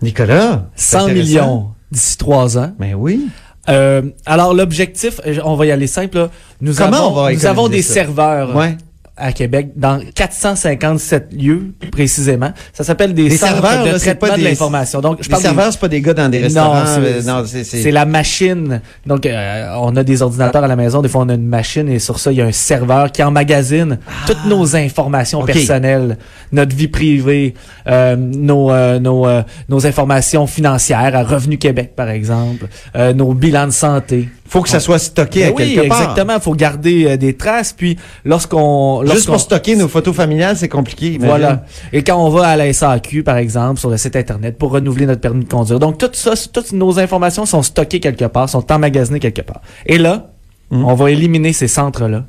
Nicolas. 0.00 0.64
c'est 0.74 0.96
100 0.98 1.04
intéressant. 1.04 1.22
millions 1.24 1.66
d'ici 1.90 2.16
trois 2.16 2.58
ans. 2.58 2.72
Ben 2.78 2.94
oui. 2.94 3.28
Euh, 3.68 4.02
alors 4.26 4.54
l'objectif, 4.54 5.20
euh, 5.26 5.38
on 5.44 5.54
va 5.54 5.66
y 5.66 5.70
aller 5.70 5.86
simple. 5.86 6.16
là. 6.18 6.30
Nous 6.60 6.74
Comment 6.74 6.96
avons, 6.96 7.06
on 7.08 7.22
va 7.24 7.32
nous 7.32 7.46
avons 7.46 7.68
des 7.68 7.82
ça? 7.82 7.94
serveurs 7.94 8.56
Ouais. 8.56 8.76
À 9.16 9.32
Québec 9.32 9.72
dans 9.76 10.00
457 10.14 11.28
lieux 11.32 11.72
précisément. 11.90 12.50
Ça 12.72 12.82
s'appelle 12.82 13.12
des 13.14 13.28
Les 13.28 13.36
centres 13.36 13.52
serveurs, 13.54 13.84
de 13.84 13.90
là, 13.90 13.98
c'est 13.98 14.06
traitement 14.16 14.28
pas 14.28 14.36
de 14.36 14.42
des- 14.42 14.48
l'information. 14.48 15.00
Donc 15.00 15.18
je 15.20 15.24
Les 15.24 15.28
parle 15.30 15.42
des- 15.42 15.48
serveurs, 15.48 15.72
c'est 15.72 15.80
pas 15.80 15.88
des 15.88 16.00
gars 16.00 16.14
dans 16.14 16.28
des 16.28 16.38
restaurants. 16.38 16.84
non, 17.26 17.44
c'est 17.44 17.90
la 17.90 18.04
machine. 18.06 18.80
Donc, 19.06 19.26
euh, 19.26 19.74
on 19.78 19.94
a 19.96 20.02
des 20.02 20.22
ordinateurs 20.22 20.64
à 20.64 20.66
la 20.66 20.76
maison. 20.76 21.02
Des 21.02 21.08
fois, 21.08 21.22
on 21.22 21.28
a 21.28 21.34
une 21.34 21.46
machine 21.46 21.88
et 21.88 21.98
sur 21.98 22.18
ça, 22.18 22.32
il 22.32 22.38
y 22.38 22.40
a 22.42 22.46
un 22.46 22.52
serveur 22.52 23.12
qui 23.12 23.22
emmagasine 23.22 23.98
toutes 24.26 24.44
nos 24.46 24.76
informations 24.76 25.40
Ah. 25.40 25.44
Ok. 25.44 25.52
personnelles, 25.52 26.16
notre 26.50 26.74
vie 26.74 26.88
privée, 26.88 27.54
euh, 27.86 28.16
nos, 28.16 28.70
euh, 28.70 28.98
nos, 28.98 29.26
nos 29.68 29.86
informations 29.86 30.46
financières 30.46 31.14
à 31.14 31.22
Revenu 31.22 31.58
Québec, 31.58 31.92
par 31.94 32.08
exemple, 32.08 32.66
nos 33.14 33.34
bilans 33.34 33.66
de 33.66 33.72
santé. 33.72 34.28
Faut 34.48 34.60
que 34.60 34.68
ça 34.68 34.80
soit 34.80 34.98
stocké 34.98 35.40
Ben 35.44 35.48
à 35.48 35.52
oui, 35.52 35.74
quelque 35.74 35.88
part. 35.88 36.00
exactement. 36.02 36.34
Il 36.34 36.40
faut 36.42 36.54
garder 36.54 37.16
des 37.16 37.34
traces. 37.34 37.72
Puis, 37.72 37.96
lorsqu'on... 38.26 39.01
Juste 39.10 39.26
pour 39.26 39.40
stocker 39.40 39.76
nos 39.76 39.88
photos 39.88 40.14
familiales, 40.14 40.56
c'est 40.56 40.68
compliqué. 40.68 41.06
imagine. 41.14 41.26
voilà. 41.26 41.64
Et 41.92 42.02
quand 42.04 42.16
on 42.24 42.30
va 42.30 42.48
à 42.48 42.56
la 42.56 42.72
SAQ, 42.72 43.22
par 43.22 43.36
exemple, 43.36 43.78
sur 43.80 43.90
le 43.90 43.96
site 43.96 44.16
Internet, 44.16 44.58
pour 44.58 44.70
renouveler 44.72 45.06
notre 45.06 45.20
permis 45.20 45.44
de 45.44 45.48
conduire. 45.48 45.78
Donc, 45.78 45.98
tout 45.98 46.08
ça, 46.12 46.32
toutes 46.52 46.72
nos 46.72 46.98
informations 46.98 47.46
sont 47.46 47.62
stockées 47.62 48.00
quelque 48.00 48.24
part, 48.26 48.48
sont 48.48 48.70
emmagasinées 48.72 49.20
quelque 49.20 49.42
part. 49.42 49.60
Et 49.86 49.98
là, 49.98 50.28
Mhm. 50.70 50.84
on 50.84 50.94
va 50.94 51.10
éliminer 51.10 51.52
ces 51.52 51.68
centres-là. 51.68 52.24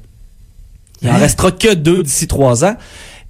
Il 1.01 1.09
en 1.09 1.13
Hein? 1.13 1.17
restera 1.17 1.51
que 1.51 1.73
deux 1.73 2.03
d'ici 2.03 2.27
trois 2.27 2.63
ans. 2.63 2.75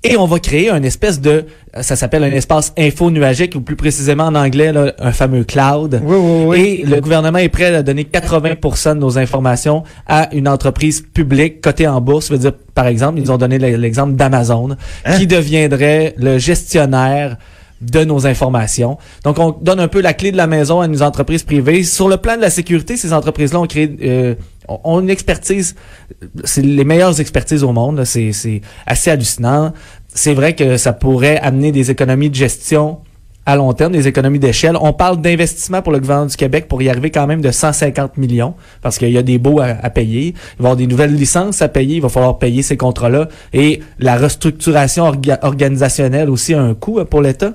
Et 0.06 0.18
on 0.18 0.26
va 0.26 0.38
créer 0.40 0.70
un 0.70 0.84
espèce 0.84 1.22
de, 1.22 1.46
ça 1.80 1.96
s'appelle 1.96 2.26
un 2.26 2.32
espace 2.32 2.74
info-nuagique, 2.78 3.56
ou 3.56 3.62
plus 3.62 3.78
précisément 3.78 4.26
en 4.26 4.36
anglais, 4.36 4.74
là, 4.74 4.94
un 5.00 5.14
fameux 5.14 5.46
cloud. 5.46 6.02
Oui, 6.04 6.18
oui, 6.20 6.44
oui. 6.46 6.60
Et 6.60 6.86
le 6.86 7.00
gouvernement 7.00 7.38
est 7.38 7.48
prêt 7.48 7.74
à 7.74 7.84
donner 7.84 8.04
80% 8.04 8.96
de 8.96 9.00
nos 9.00 9.18
informations 9.18 9.84
à 10.06 10.34
une 10.36 10.50
entreprise 10.50 11.02
publique 11.14 11.62
cotée 11.62 11.88
en 11.88 12.02
bourse. 12.02 12.28
Ça 12.28 12.34
veut 12.34 12.40
dire, 12.40 12.52
par 12.76 12.88
exemple, 12.88 13.20
ils 13.20 13.32
ont 13.32 13.38
donné 13.38 13.58
l'exemple 13.58 14.14
d'Amazon, 14.14 14.76
Hein? 15.06 15.18
qui 15.18 15.26
deviendrait 15.26 16.14
le 16.18 16.38
gestionnaire 16.38 17.38
de 17.84 18.04
nos 18.04 18.26
informations. 18.26 18.98
Donc, 19.24 19.40
on 19.40 19.52
donne 19.52 19.80
un 19.80 19.88
peu 19.88 20.02
la 20.02 20.14
clé 20.14 20.32
de 20.32 20.38
la 20.38 20.48
maison 20.48 20.82
à 20.82 20.88
nos 20.88 21.02
entreprises 21.02 21.44
privées. 21.44 21.84
Sur 21.84 22.08
le 22.08 22.18
plan 22.18 22.36
de 22.36 22.42
la 22.42 22.50
sécurité, 22.50 22.98
ces 22.98 23.14
entreprises-là 23.14 23.60
ont 23.60 23.68
créé, 23.68 23.96
euh, 24.04 24.36
une 24.86 25.10
expertise, 25.10 25.76
c'est 26.44 26.62
les 26.62 26.84
meilleures 26.84 27.20
expertises 27.20 27.64
au 27.64 27.74
monde. 27.74 28.04
c'est 28.06 28.62
assez 28.86 29.12
hallucinant. 29.12 29.74
C'est 30.14 30.34
vrai 30.34 30.54
que 30.56 30.78
ça 30.78 30.94
pourrait 30.94 31.40
amener 31.40 31.72
des 31.72 31.92
économies 31.92 32.30
de 32.30 32.36
gestion 32.36 33.00
à 33.46 33.56
long 33.56 33.74
terme, 33.74 33.92
des 33.92 34.08
économies 34.08 34.40
d'échelle. 34.40 34.78
On 34.80 34.94
parle 34.94 35.20
d'investissement 35.22 35.82
pour 35.82 35.92
le 35.92 36.00
gouvernement 36.00 36.28
du 36.28 36.36
Québec 36.36 36.68
pour 36.68 36.82
y 36.82 36.90
arriver 36.90 37.12
quand 37.12 37.28
même 37.28 37.42
de 37.42 37.52
150 37.52 38.18
millions, 38.18 38.54
parce 38.82 38.98
qu'il 38.98 39.10
y 39.10 39.18
a 39.18 39.24
des 39.24 39.38
baux 39.38 39.60
à, 39.60 39.74
payer. 39.90 40.28
Il 40.28 40.34
va 40.34 40.36
y 40.36 40.60
avoir 40.60 40.76
des 40.78 40.88
nouvelles 40.88 41.14
licences 41.14 41.62
à 41.62 41.68
payer, 41.68 41.98
il 41.98 42.02
va 42.02 42.10
falloir 42.10 42.38
payer 42.40 42.62
ces 42.62 42.78
contrats-là. 42.78 43.28
Et 43.52 43.82
la 44.00 44.16
restructuration 44.16 45.06
orga- 45.12 45.40
organisationnelle 45.42 46.30
aussi 46.30 46.54
a 46.54 46.62
un 46.62 46.74
coût 46.74 47.00
euh, 47.00 47.06
pour 47.06 47.22
l'État. 47.22 47.54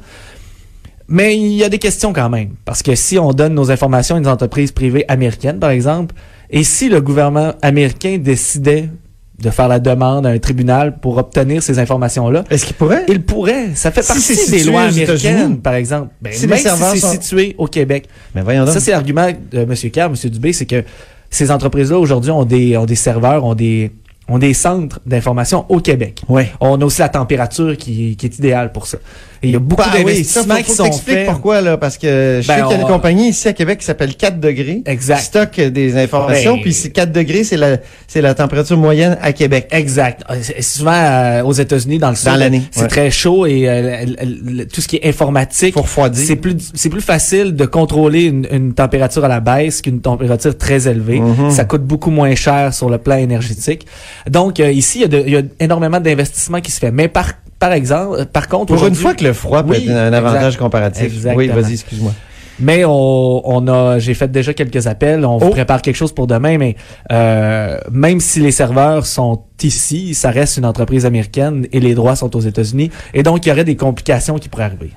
Mais 1.10 1.38
il 1.38 1.54
y 1.54 1.64
a 1.64 1.70
des 1.70 1.78
questions 1.78 2.12
quand 2.12 2.28
même, 2.28 2.50
parce 2.66 2.82
que 2.82 2.94
si 2.94 3.18
on 3.18 3.32
donne 3.32 3.54
nos 3.54 3.70
informations 3.70 4.16
à 4.16 4.18
une 4.18 4.28
entreprise 4.28 4.72
privée 4.72 5.06
américaine, 5.08 5.58
par 5.58 5.70
exemple, 5.70 6.14
et 6.50 6.64
si 6.64 6.90
le 6.90 7.00
gouvernement 7.00 7.54
américain 7.62 8.18
décidait 8.18 8.90
de 9.38 9.50
faire 9.50 9.68
la 9.68 9.78
demande 9.78 10.26
à 10.26 10.30
un 10.30 10.38
tribunal 10.38 10.98
pour 10.98 11.16
obtenir 11.18 11.62
ces 11.62 11.78
informations-là, 11.78 12.44
Est-ce 12.50 12.66
qu'il 12.66 12.74
pourrait? 12.74 13.04
il 13.08 13.22
pourrait. 13.22 13.68
Ça 13.74 13.90
fait 13.92 14.02
Si 14.02 14.08
partie 14.08 14.50
des 14.50 14.64
lois 14.64 14.82
américaines, 14.82 15.58
par 15.58 15.74
exemple. 15.74 16.08
Ben, 16.20 16.32
Si 16.32 16.46
même 16.48 16.58
si 16.58 16.64
c'est 16.68 16.98
sont- 16.98 17.12
situé 17.12 17.54
au 17.58 17.66
Québec. 17.66 18.08
Mais 18.34 18.42
voyons 18.42 18.64
donc. 18.64 18.74
Ça, 18.74 18.80
c'est 18.80 18.90
l'argument 18.90 19.28
de 19.52 19.58
M. 19.60 19.74
Kerr, 19.92 20.06
M. 20.06 20.14
Dubé, 20.30 20.52
c'est 20.52 20.66
que 20.66 20.82
ces 21.30 21.50
entreprises-là, 21.50 21.98
aujourd'hui, 21.98 22.30
ont 22.32 22.44
des, 22.44 22.76
ont 22.76 22.86
des 22.86 22.96
serveurs, 22.96 23.44
ont 23.44 23.54
des, 23.54 23.92
ont 24.28 24.38
des 24.38 24.54
centres 24.54 24.98
d'information 25.06 25.66
au 25.68 25.78
Québec. 25.80 26.20
Ouais. 26.28 26.50
On 26.60 26.80
a 26.80 26.84
aussi 26.84 27.00
la 27.00 27.08
température 27.08 27.76
qui, 27.76 28.16
qui 28.16 28.26
est 28.26 28.38
idéale 28.38 28.72
pour 28.72 28.86
ça. 28.86 28.98
Et 29.42 29.48
il 29.48 29.52
y 29.52 29.56
a 29.56 29.58
beaucoup 29.60 29.82
Bah 29.82 29.90
oui, 29.94 29.98
ça, 30.24 30.42
d'investissements 30.42 30.54
faut, 30.56 30.60
qui 30.62 30.70
faut 30.70 30.84
sont 30.86 30.92
faits. 30.92 31.26
pourquoi, 31.26 31.60
là, 31.60 31.76
parce 31.76 31.96
que 31.96 32.40
je 32.42 32.46
Ben, 32.48 32.56
sais 32.56 32.62
qu'il 32.62 32.70
y 32.70 32.74
a 32.74 32.76
une 32.78 32.84
on- 32.84 32.88
compagnie 32.88 33.28
ici 33.28 33.46
à 33.48 33.52
Québec 33.52 33.78
qui 33.78 33.84
s'appelle 33.84 34.16
4 34.16 34.40
degrés. 34.40 34.82
Exact. 34.86 35.18
Qui 35.18 35.24
stocke 35.24 35.60
des 35.60 35.96
informations, 35.96 36.54
Ben- 36.54 36.62
puis 36.62 36.72
c'est 36.72 36.90
4 36.90 37.12
degrés, 37.12 37.44
c'est 37.44 37.56
la, 37.56 37.76
c'est 38.06 38.20
la 38.20 38.34
température 38.34 38.76
moyenne 38.76 39.16
à 39.22 39.32
Québec. 39.32 39.68
Exact. 39.70 40.22
Euh, 40.30 40.36
Souvent 40.60 40.92
euh, 40.92 41.42
aux 41.44 41.52
États-Unis, 41.52 41.98
dans 41.98 42.10
le 42.10 42.16
sud, 42.16 42.32
l'année, 42.36 42.62
c'est 42.72 42.82
ouais. 42.82 42.88
très 42.88 43.10
chaud 43.10 43.46
et 43.46 43.68
euh, 43.68 44.04
le- 44.06 44.14
le- 44.24 44.52
le- 44.58 44.66
tout 44.66 44.80
ce 44.80 44.88
qui 44.88 44.96
est 44.96 45.06
informatique, 45.08 45.74
c'est 46.14 46.36
plus 46.36 46.56
c'est 46.74 46.88
plus 46.88 47.00
facile 47.00 47.54
de 47.54 47.64
contrôler 47.64 48.24
une, 48.24 48.46
une 48.50 48.74
température 48.74 49.24
à 49.24 49.28
la 49.28 49.40
baisse 49.40 49.82
qu'une 49.82 50.00
température 50.00 50.56
très 50.58 50.88
élevée. 50.88 51.20
Mm-hmm. 51.20 51.50
Ça 51.50 51.64
coûte 51.64 51.82
beaucoup 51.84 52.10
moins 52.10 52.34
cher 52.34 52.74
sur 52.74 52.88
le 52.90 52.98
plan 52.98 53.16
énergétique. 53.16 53.86
Donc 54.28 54.58
euh, 54.60 54.70
ici, 54.72 54.98
il 54.98 55.02
y, 55.02 55.04
a 55.04 55.08
de- 55.08 55.22
il 55.26 55.32
y 55.32 55.36
a 55.36 55.42
énormément 55.60 56.00
d'investissements 56.00 56.60
qui 56.60 56.70
se 56.70 56.78
fait. 56.80 56.90
Mais 56.90 57.08
par 57.08 57.32
par 57.58 57.72
exemple, 57.72 58.16
euh, 58.20 58.24
par 58.24 58.48
contre, 58.48 58.74
Pour 58.74 58.86
une 58.86 58.94
fois 58.94 59.14
que 59.14 59.24
le 59.24 59.32
froid 59.32 59.62
peut 59.62 59.70
Oui, 59.70 59.84
être 59.88 59.90
un 59.90 60.12
avantage 60.12 60.46
exact. 60.54 60.58
comparatif. 60.58 61.04
Exactement. 61.04 61.36
Oui, 61.36 61.48
vas-y, 61.48 61.72
excuse-moi. 61.74 62.12
Mais 62.60 62.84
on, 62.84 63.48
on 63.48 63.68
a, 63.68 64.00
j'ai 64.00 64.14
fait 64.14 64.30
déjà 64.32 64.52
quelques 64.52 64.88
appels. 64.88 65.24
On 65.24 65.36
Oh. 65.36 65.38
vous 65.38 65.50
prépare 65.50 65.80
quelque 65.80 65.94
chose 65.94 66.12
pour 66.12 66.26
demain, 66.26 66.58
mais 66.58 66.74
euh, 67.12 67.78
même 67.92 68.18
si 68.18 68.40
les 68.40 68.50
serveurs 68.50 69.06
sont 69.06 69.42
ici, 69.62 70.12
ça 70.14 70.30
reste 70.30 70.56
une 70.56 70.64
entreprise 70.66 71.06
américaine 71.06 71.66
et 71.72 71.78
les 71.78 71.94
droits 71.94 72.16
sont 72.16 72.34
aux 72.34 72.40
États-Unis. 72.40 72.90
Et 73.14 73.22
donc, 73.22 73.46
il 73.46 73.50
y 73.50 73.52
aurait 73.52 73.62
des 73.64 73.76
complications 73.76 74.38
qui 74.38 74.48
pourraient 74.48 74.64
arriver. 74.64 74.90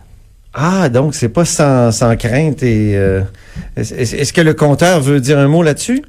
Ah, 0.53 0.89
donc 0.89 1.13
c'est 1.15 1.29
pas 1.29 1.45
sans, 1.45 1.91
sans 1.91 2.15
crainte 2.17 2.61
et 2.63 2.97
euh, 2.97 3.21
est-ce 3.77 4.33
que 4.33 4.41
le 4.41 4.53
compteur 4.53 4.99
veut 4.99 5.21
dire 5.21 5.37
un 5.39 5.47
mot 5.47 5.63
là-dessus? 5.63 6.03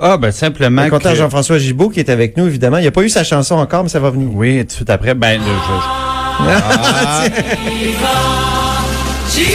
Ah, 0.00 0.16
ben 0.18 0.30
simplement. 0.30 0.84
Le 0.84 0.90
compteur 0.90 1.12
que- 1.12 1.18
Jean-François 1.18 1.58
Gibault 1.58 1.88
qui 1.90 2.00
est 2.00 2.10
avec 2.10 2.36
nous, 2.36 2.46
évidemment. 2.46 2.78
Il 2.78 2.84
n'a 2.84 2.90
pas 2.90 3.02
eu 3.02 3.08
sa 3.08 3.24
chanson 3.24 3.56
encore, 3.56 3.82
mais 3.82 3.88
ça 3.88 4.00
va 4.00 4.10
venir. 4.10 4.28
Oui, 4.32 4.58
tout 4.60 4.66
de 4.66 4.72
suite 4.72 4.90
après, 4.90 5.14
ben, 5.14 5.40
le- 5.40 5.46
je- 5.46 6.46
Ah, 6.48 7.24
tiens. 9.30 9.46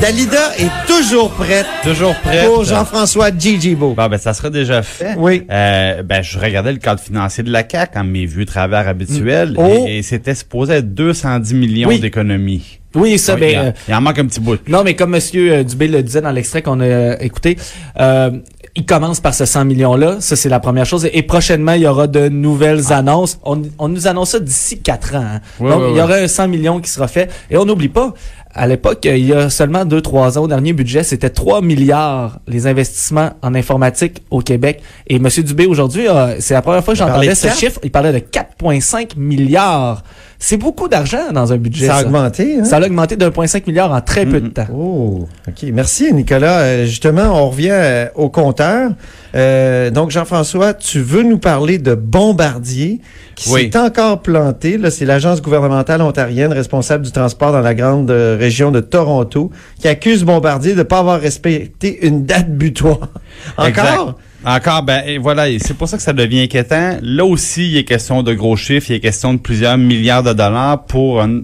Dalida 0.00 0.54
est 0.58 0.70
toujours 0.86 1.30
prête 1.30 1.64
toujours 1.82 2.14
prêt. 2.16 2.44
pour 2.44 2.64
Jean-François 2.64 3.30
Gigi 3.36 3.74
Beau. 3.74 3.94
Bon, 3.94 4.06
ben, 4.08 4.18
ça 4.18 4.34
sera 4.34 4.50
déjà 4.50 4.82
fait. 4.82 5.14
Oui. 5.16 5.46
Euh, 5.50 6.02
ben, 6.02 6.20
je 6.22 6.38
regardais 6.38 6.72
le 6.72 6.78
cadre 6.78 7.00
financier 7.00 7.42
de 7.42 7.50
la 7.50 7.66
CAQ 7.66 7.98
en 7.98 8.04
mes 8.04 8.26
vues 8.26 8.44
travers 8.44 8.86
habituels 8.86 9.54
Oh. 9.56 9.84
et, 9.86 9.98
et 9.98 10.02
c'était 10.02 10.34
supposé 10.34 10.74
être 10.74 10.92
210 10.94 11.54
millions 11.54 11.88
Oui. 11.88 12.00
d'économies. 12.00 12.80
Oui, 12.94 13.18
ça, 13.18 13.34
Oui, 13.34 13.40
ben, 13.40 13.50
il, 13.50 13.58
en, 13.58 13.64
euh, 13.66 13.70
il 13.88 13.94
en 13.94 14.00
manque 14.00 14.18
un 14.18 14.26
petit 14.26 14.40
bout. 14.40 14.58
non, 14.68 14.82
mais 14.84 14.94
comme 14.94 15.10
Monsieur 15.10 15.52
euh, 15.52 15.62
Dubé 15.64 15.88
le 15.88 16.02
disait 16.02 16.20
dans 16.20 16.30
l'extrait 16.30 16.62
qu'on 16.62 16.80
a 16.80 16.84
euh, 16.84 17.16
écouté, 17.20 17.56
euh, 18.00 18.30
il 18.76 18.84
commence 18.86 19.20
par 19.20 19.34
ce 19.34 19.44
100 19.44 19.64
millions-là. 19.66 20.16
Ça, 20.20 20.34
c'est 20.34 20.48
la 20.48 20.58
première 20.58 20.84
chose. 20.86 21.08
Et 21.12 21.22
prochainement, 21.22 21.72
il 21.72 21.82
y 21.82 21.86
aura 21.86 22.06
de 22.08 22.28
nouvelles 22.28 22.92
annonces. 22.92 23.38
On, 23.44 23.62
on 23.78 23.88
nous 23.88 24.08
annonce 24.08 24.30
ça 24.30 24.40
d'ici 24.40 24.80
quatre 24.80 25.14
ans. 25.14 25.24
hein. 25.36 25.40
Ouais, 25.60 25.70
Donc, 25.70 25.82
il 25.90 25.96
y 25.96 26.00
aura 26.00 26.14
un 26.16 26.26
100 26.28 26.48
millions 26.48 26.80
qui 26.80 26.90
sera 26.90 27.06
fait. 27.06 27.30
Et 27.50 27.56
on 27.56 27.64
n'oublie 27.64 27.88
pas, 27.88 28.14
à 28.54 28.66
l'époque, 28.68 29.00
il 29.04 29.26
y 29.26 29.32
a 29.32 29.50
seulement 29.50 29.84
deux, 29.84 30.00
trois 30.00 30.38
ans, 30.38 30.42
au 30.42 30.48
dernier 30.48 30.72
budget, 30.72 31.02
c'était 31.02 31.30
3 31.30 31.60
milliards 31.60 32.38
les 32.46 32.66
investissements 32.66 33.30
en 33.42 33.54
informatique 33.54 34.22
au 34.30 34.40
Québec. 34.40 34.80
Et 35.08 35.16
M. 35.16 35.28
Dubé, 35.38 35.66
aujourd'hui, 35.66 36.08
euh, 36.08 36.36
c'est 36.38 36.54
la 36.54 36.62
première 36.62 36.84
fois 36.84 36.94
que 36.94 36.98
parlait 36.98 37.14
j'entendais 37.14 37.28
de 37.30 37.34
ce 37.34 37.48
chiffre. 37.48 37.80
Il 37.82 37.90
parlait 37.90 38.12
de 38.12 38.18
4,5 38.18 39.16
milliards. 39.16 40.04
C'est 40.38 40.56
beaucoup 40.56 40.88
d'argent 40.88 41.32
dans 41.32 41.52
un 41.52 41.56
budget. 41.56 41.86
Ça 41.86 41.96
a 41.96 42.00
ça. 42.00 42.06
augmenté, 42.06 42.58
hein? 42.60 42.64
Ça 42.64 42.76
a 42.76 42.80
augmenté 42.84 43.16
de 43.16 43.26
1,5 43.28 43.62
milliard 43.66 43.90
en 43.92 44.00
très 44.00 44.26
peu 44.26 44.40
de 44.40 44.48
temps. 44.48 44.66
Oh, 44.72 45.26
OK. 45.48 45.64
Merci, 45.72 46.12
Nicolas. 46.12 46.58
Euh, 46.58 46.84
justement, 46.84 47.42
on 47.42 47.48
revient 47.48 47.70
euh, 47.72 48.06
au 48.14 48.28
compteur. 48.28 48.90
Euh, 49.34 49.90
donc, 49.90 50.10
Jean-François, 50.10 50.74
tu 50.74 51.00
veux 51.00 51.22
nous 51.22 51.38
parler 51.38 51.78
de 51.78 51.94
Bombardier 51.94 53.00
qui 53.34 53.50
Oui. 53.50 53.70
s'est 53.72 53.78
encore 53.78 54.20
planté. 54.20 54.78
C'est 54.90 55.04
l'agence 55.06 55.40
gouvernementale 55.42 56.02
ontarienne 56.02 56.52
responsable 56.52 57.04
du 57.04 57.10
transport 57.12 57.52
dans 57.52 57.60
la 57.60 57.74
grande 57.74 58.10
euh, 58.10 58.36
région 58.44 58.70
de 58.70 58.80
Toronto 58.80 59.50
qui 59.80 59.88
accuse 59.88 60.24
Bombardier 60.24 60.72
de 60.72 60.78
ne 60.78 60.82
pas 60.82 60.98
avoir 60.98 61.20
respecté 61.20 62.06
une 62.06 62.24
date 62.26 62.50
butoir. 62.50 63.08
Encore? 63.56 63.66
Exact. 63.66 64.14
Encore, 64.46 64.82
ben 64.82 65.02
et 65.06 65.16
voilà, 65.16 65.46
c'est 65.58 65.72
pour 65.74 65.88
ça 65.88 65.96
que 65.96 66.02
ça 66.02 66.12
devient 66.12 66.42
inquiétant. 66.42 66.98
Là 67.00 67.24
aussi, 67.24 67.70
il 67.70 67.76
est 67.78 67.84
question 67.84 68.22
de 68.22 68.34
gros 68.34 68.56
chiffres, 68.56 68.90
il 68.90 68.96
est 68.96 69.00
question 69.00 69.32
de 69.32 69.38
plusieurs 69.38 69.78
milliards 69.78 70.22
de 70.22 70.34
dollars 70.34 70.84
pour 70.84 71.22
un, 71.22 71.40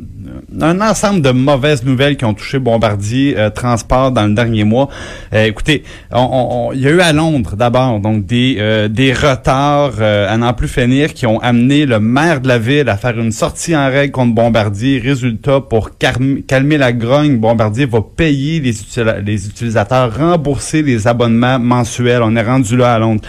un 0.60 0.80
ensemble 0.80 1.22
de 1.22 1.30
mauvaises 1.30 1.84
nouvelles 1.84 2.16
qui 2.16 2.24
ont 2.24 2.34
touché 2.34 2.58
Bombardier 2.58 3.38
euh, 3.38 3.50
Transport 3.50 4.12
dans 4.12 4.26
le 4.26 4.34
dernier 4.34 4.64
mois. 4.64 4.88
Euh, 5.32 5.44
écoutez, 5.44 5.84
il 6.12 6.80
y 6.80 6.86
a 6.86 6.90
eu 6.90 7.00
à 7.00 7.12
Londres 7.12 7.56
d'abord 7.56 8.00
donc 8.00 8.26
des 8.26 8.56
euh, 8.58 8.88
des 8.88 9.12
retards 9.12 9.94
euh, 10.00 10.32
à 10.32 10.36
n'en 10.36 10.52
plus 10.52 10.68
finir 10.68 11.14
qui 11.14 11.26
ont 11.26 11.40
amené 11.40 11.86
le 11.86 12.00
maire 12.00 12.40
de 12.40 12.48
la 12.48 12.58
ville 12.58 12.88
à 12.88 12.96
faire 12.96 13.18
une 13.18 13.32
sortie 13.32 13.76
en 13.76 13.88
règle 13.88 14.12
contre 14.12 14.34
Bombardier. 14.34 14.98
Résultat, 14.98 15.60
pour 15.60 15.90
calmer, 15.98 16.78
la 16.78 16.92
grogne, 16.92 17.38
Bombardier 17.38 17.86
va 17.86 18.00
payer 18.02 18.60
les 18.60 19.46
utilisateurs, 19.46 20.16
rembourser 20.16 20.82
les 20.82 21.06
abonnements 21.06 21.58
mensuels. 21.58 22.22
On 22.22 22.36
est 22.36 22.42
rendu 22.42 22.76
là 22.76 22.94
à 22.94 22.98
Londres. 22.98 23.22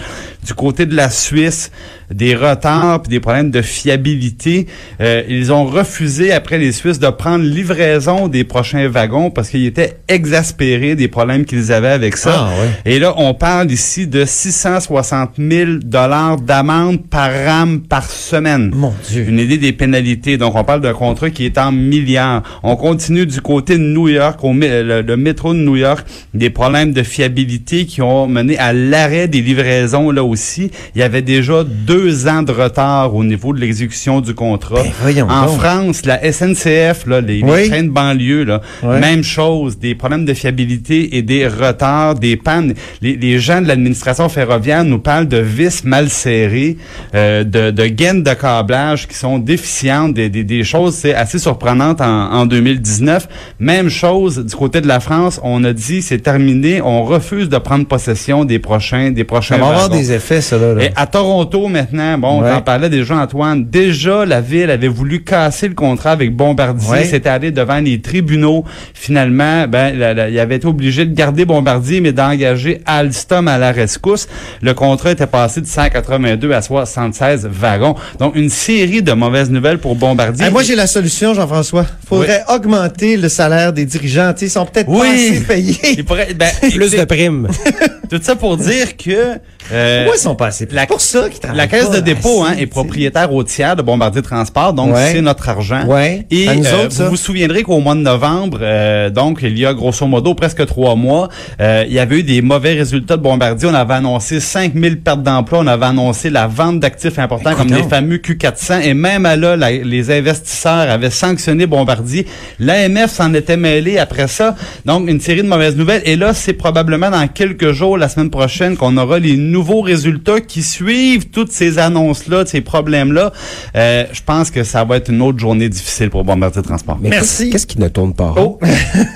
Du 0.45 0.53
côté 0.53 0.85
de 0.85 0.95
la 0.95 1.09
Suisse, 1.09 1.71
des 2.13 2.35
retards 2.35 3.01
puis 3.01 3.09
des 3.09 3.19
problèmes 3.19 3.51
de 3.51 3.61
fiabilité. 3.61 4.67
Euh, 4.99 5.23
ils 5.27 5.51
ont 5.51 5.65
refusé, 5.65 6.31
après 6.31 6.57
les 6.57 6.71
Suisses, 6.71 6.99
de 6.99 7.09
prendre 7.09 7.43
livraison 7.43 8.27
des 8.27 8.43
prochains 8.43 8.87
wagons 8.87 9.31
parce 9.31 9.49
qu'ils 9.49 9.65
étaient 9.65 9.97
exaspérés 10.07 10.95
des 10.95 11.07
problèmes 11.07 11.45
qu'ils 11.45 11.71
avaient 11.71 11.89
avec 11.89 12.17
ça. 12.17 12.33
Ah, 12.35 12.61
ouais. 12.61 12.93
Et 12.93 12.99
là, 12.99 13.13
on 13.17 13.33
parle 13.33 13.71
ici 13.71 14.07
de 14.07 14.25
660 14.25 15.31
000 15.37 15.71
dollars 15.83 16.37
d'amende 16.37 17.07
par 17.09 17.31
rame 17.31 17.81
par 17.81 18.09
semaine. 18.09 18.71
Mon 18.73 18.93
Dieu. 19.09 19.25
Une 19.27 19.39
idée 19.39 19.57
des 19.57 19.73
pénalités. 19.73 20.37
Donc, 20.37 20.55
on 20.55 20.63
parle 20.63 20.81
d'un 20.81 20.93
contrat 20.93 21.29
qui 21.29 21.45
est 21.45 21.57
en 21.57 21.71
milliards. 21.71 22.43
On 22.63 22.75
continue 22.75 23.25
du 23.25 23.41
côté 23.41 23.77
de 23.77 23.83
New 23.83 24.07
York, 24.09 24.43
au, 24.43 24.53
le, 24.53 25.01
le 25.01 25.17
métro 25.17 25.53
de 25.53 25.59
New 25.59 25.75
York, 25.75 26.05
des 26.33 26.49
problèmes 26.49 26.93
de 26.93 27.03
fiabilité 27.03 27.85
qui 27.85 28.01
ont 28.01 28.27
mené 28.27 28.57
à 28.57 28.73
l'arrêt 28.73 29.27
des 29.27 29.41
livraisons 29.41 30.11
là 30.11 30.23
aussi. 30.23 30.71
Il 30.95 30.99
y 30.99 31.03
avait 31.03 31.21
déjà 31.21 31.63
deux 31.63 32.00
ans 32.27 32.43
de 32.43 32.51
retard 32.51 33.15
au 33.15 33.23
niveau 33.23 33.53
de 33.53 33.59
l'exécution 33.59 34.21
du 34.21 34.33
contrat. 34.33 34.83
Ben, 35.05 35.23
en 35.23 35.45
donc. 35.45 35.59
France, 35.59 36.05
la 36.05 36.19
SNCF, 36.31 37.05
là, 37.07 37.21
les, 37.21 37.37
les 37.37 37.43
Oui. 37.43 37.69
trains 37.69 37.83
de 37.83 37.89
banlieue, 37.89 38.43
là, 38.43 38.61
même 38.83 39.23
chose, 39.23 39.77
des 39.79 39.95
problèmes 39.95 40.25
de 40.25 40.33
fiabilité 40.33 41.17
et 41.17 41.21
des 41.21 41.47
retards, 41.47 42.15
des 42.15 42.37
pannes. 42.37 42.73
Les, 43.01 43.15
les 43.15 43.39
gens 43.39 43.61
de 43.61 43.67
l'administration 43.67 44.29
ferroviaire 44.29 44.83
nous 44.83 44.99
parlent 44.99 45.27
de 45.27 45.37
vis 45.37 45.83
mal 45.83 46.09
serrées, 46.09 46.77
euh, 47.15 47.43
de, 47.43 47.71
de 47.71 47.85
gaines 47.87 48.23
de 48.23 48.33
câblage 48.33 49.07
qui 49.07 49.15
sont 49.15 49.37
déficientes, 49.39 50.13
des, 50.13 50.29
des, 50.29 50.43
des 50.43 50.63
choses 50.63 50.95
c'est 50.95 51.13
assez 51.13 51.39
surprenantes 51.39 52.01
en, 52.01 52.31
en 52.33 52.45
2019. 52.45 53.27
Même 53.59 53.89
chose 53.89 54.45
du 54.45 54.55
côté 54.55 54.81
de 54.81 54.87
la 54.87 54.99
France, 54.99 55.39
on 55.43 55.63
a 55.63 55.73
dit 55.73 56.01
c'est 56.01 56.19
terminé, 56.19 56.81
on 56.81 57.03
refuse 57.03 57.49
de 57.49 57.57
prendre 57.57 57.85
possession 57.85 58.45
des 58.45 58.59
prochains 58.59 59.11
des 59.11 59.23
prochains 59.23 59.55
Ça 59.55 59.61
va 59.61 59.67
avoir 59.69 59.89
des 59.89 60.11
effets, 60.11 60.41
ça, 60.41 60.57
là. 60.57 60.73
là. 60.73 60.83
Et 60.83 60.89
à 60.95 61.07
Toronto 61.07 61.67
maintenant, 61.67 61.90
bon, 61.91 62.41
Ouais. 62.41 62.49
on 62.51 62.55
en 62.57 62.61
parlait 62.61 62.89
déjà 62.89 63.15
Antoine, 63.17 63.65
déjà 63.65 64.25
la 64.25 64.41
ville 64.41 64.69
avait 64.69 64.87
voulu 64.87 65.23
casser 65.23 65.67
le 65.67 65.73
contrat 65.75 66.11
avec 66.11 66.35
Bombardier. 66.35 66.89
Ouais. 66.89 67.03
C'était 67.05 67.29
allé 67.29 67.51
devant 67.51 67.79
les 67.79 68.01
tribunaux. 68.01 68.63
Finalement, 68.93 69.67
ben, 69.67 69.97
la- 69.97 70.13
la- 70.13 70.29
il 70.29 70.39
avait 70.39 70.55
été 70.57 70.67
obligé 70.67 71.05
de 71.05 71.13
garder 71.13 71.45
Bombardier, 71.45 72.01
mais 72.01 72.11
d'engager 72.11 72.81
Alstom 72.85 73.47
à 73.47 73.57
la 73.57 73.71
rescousse. 73.71 74.27
Le 74.61 74.73
contrat 74.73 75.11
était 75.11 75.27
passé 75.27 75.61
de 75.61 75.65
182 75.67 76.51
à 76.53 76.61
76 76.61 77.47
wagons. 77.51 77.95
Donc, 78.19 78.35
une 78.35 78.49
série 78.49 79.01
de 79.01 79.11
mauvaises 79.13 79.49
nouvelles 79.49 79.79
pour 79.79 79.95
Bombardier. 79.95 80.49
Moi, 80.49 80.63
j'ai 80.63 80.75
la 80.75 80.87
solution, 80.87 81.33
Jean-François. 81.33 81.85
Faudrait 82.07 82.43
augmenter 82.49 83.17
le 83.17 83.29
salaire 83.29 83.73
des 83.73 83.85
dirigeants. 83.85 84.33
Ils 84.41 84.49
sont 84.49 84.65
peut-être 84.65 84.87
pas 84.91 85.05
assez 85.11 85.41
payés. 85.41 85.77
Il 85.97 86.05
pourrait- 86.05 86.33
ben, 86.33 86.49
Plus 86.71 86.91
de 86.91 87.03
primes. 87.05 87.47
Tout 88.09 88.19
ça 88.21 88.35
pour 88.35 88.57
dire 88.57 88.97
que... 88.97 89.37
euh, 89.71 90.03
Pourquoi 90.03 90.17
ils 90.17 90.21
sont 90.21 90.35
pas 90.35 90.47
assez 90.47 90.65
payés? 90.65 90.75
la- 90.75 90.81
C'est 90.81 90.87
pour 90.89 90.99
ça 91.01 91.29
qu'ils 91.29 91.39
travaillent 91.39 91.57
La 91.57 91.67
caisse 91.71 91.89
de 91.91 91.99
dépôt 91.99 92.43
assez, 92.43 92.53
hein, 92.53 92.57
est 92.59 92.65
propriétaire 92.67 93.33
au 93.33 93.43
tiers 93.43 93.75
de 93.75 93.81
Bombardier 93.81 94.21
Transport, 94.21 94.73
donc 94.73 94.93
Ouais. 94.93 95.09
c'est 95.13 95.21
notre 95.21 95.47
argent. 95.49 95.85
Ouais. 95.87 96.25
Et 96.29 96.47
euh, 96.47 96.85
autres, 96.85 97.03
vous 97.03 97.09
vous 97.11 97.15
souviendrez 97.15 97.63
qu'au 97.63 97.79
mois 97.79 97.95
de 97.95 98.01
novembre, 98.01 98.59
euh, 98.61 99.09
donc 99.09 99.39
il 99.43 99.57
y 99.57 99.65
a 99.65 99.73
grosso 99.73 100.05
modo 100.05 100.33
presque 100.35 100.65
trois 100.65 100.95
mois, 100.95 101.29
euh, 101.59 101.83
il 101.87 101.93
y 101.93 101.99
avait 101.99 102.19
eu 102.19 102.23
des 102.23 102.41
mauvais 102.41 102.73
résultats 102.73 103.17
de 103.17 103.21
Bombardier. 103.21 103.69
On 103.69 103.73
avait 103.73 103.93
annoncé 103.95 104.39
5000 104.39 104.99
pertes 105.01 105.23
d'emplois, 105.23 105.59
on 105.59 105.67
avait 105.67 105.85
annoncé 105.85 106.29
la 106.29 106.47
vente 106.47 106.79
d'actifs 106.79 107.17
importants 107.19 107.55
comme 107.55 107.71
les 107.73 107.83
fameux 107.83 108.17
Q400 108.17 108.81
et 108.83 108.93
même 108.93 109.25
à 109.25 109.35
là, 109.35 109.55
la- 109.55 109.71
les 109.71 110.11
investisseurs 110.11 110.89
avaient 110.89 111.09
sanctionné 111.09 111.65
Bombardier. 111.67 112.25
L'AMF 112.59 113.11
s'en 113.11 113.33
était 113.33 113.57
mêlé 113.57 113.97
après 113.97 114.27
ça. 114.27 114.55
Donc 114.85 115.07
une 115.09 115.19
série 115.19 115.43
de 115.43 115.47
mauvaises 115.47 115.75
nouvelles. 115.75 116.01
Et 116.05 116.15
là, 116.15 116.33
c'est 116.33 116.53
probablement 116.53 117.09
dans 117.09 117.27
quelques 117.27 117.71
jours, 117.71 117.97
la 117.97 118.09
semaine 118.09 118.29
prochaine, 118.29 118.75
qu'on 118.77 118.97
aura 118.97 119.19
les 119.19 119.37
nouveaux 119.37 119.81
résultats 119.81 120.39
qui 120.41 120.63
suivent 120.63 121.29
toutes 121.29 121.51
ces 121.51 121.60
annonces-là, 121.77 122.43
de 122.43 122.49
ces 122.49 122.61
problèmes-là. 122.61 123.31
Euh, 123.75 124.05
je 124.11 124.21
pense 124.25 124.51
que 124.51 124.63
ça 124.63 124.83
va 124.83 124.97
être 124.97 125.09
une 125.09 125.21
autre 125.21 125.39
journée 125.39 125.69
difficile 125.69 126.09
pour 126.09 126.23
Bombardier 126.23 126.61
Transport. 126.61 126.97
Mais 127.01 127.09
Merci. 127.09 127.49
Qu'est-ce 127.49 127.67
qui 127.67 127.79
ne 127.79 127.87
tourne 127.87 128.13
pas? 128.13 128.29
Rond? 128.29 128.59
Oh. 128.61 128.65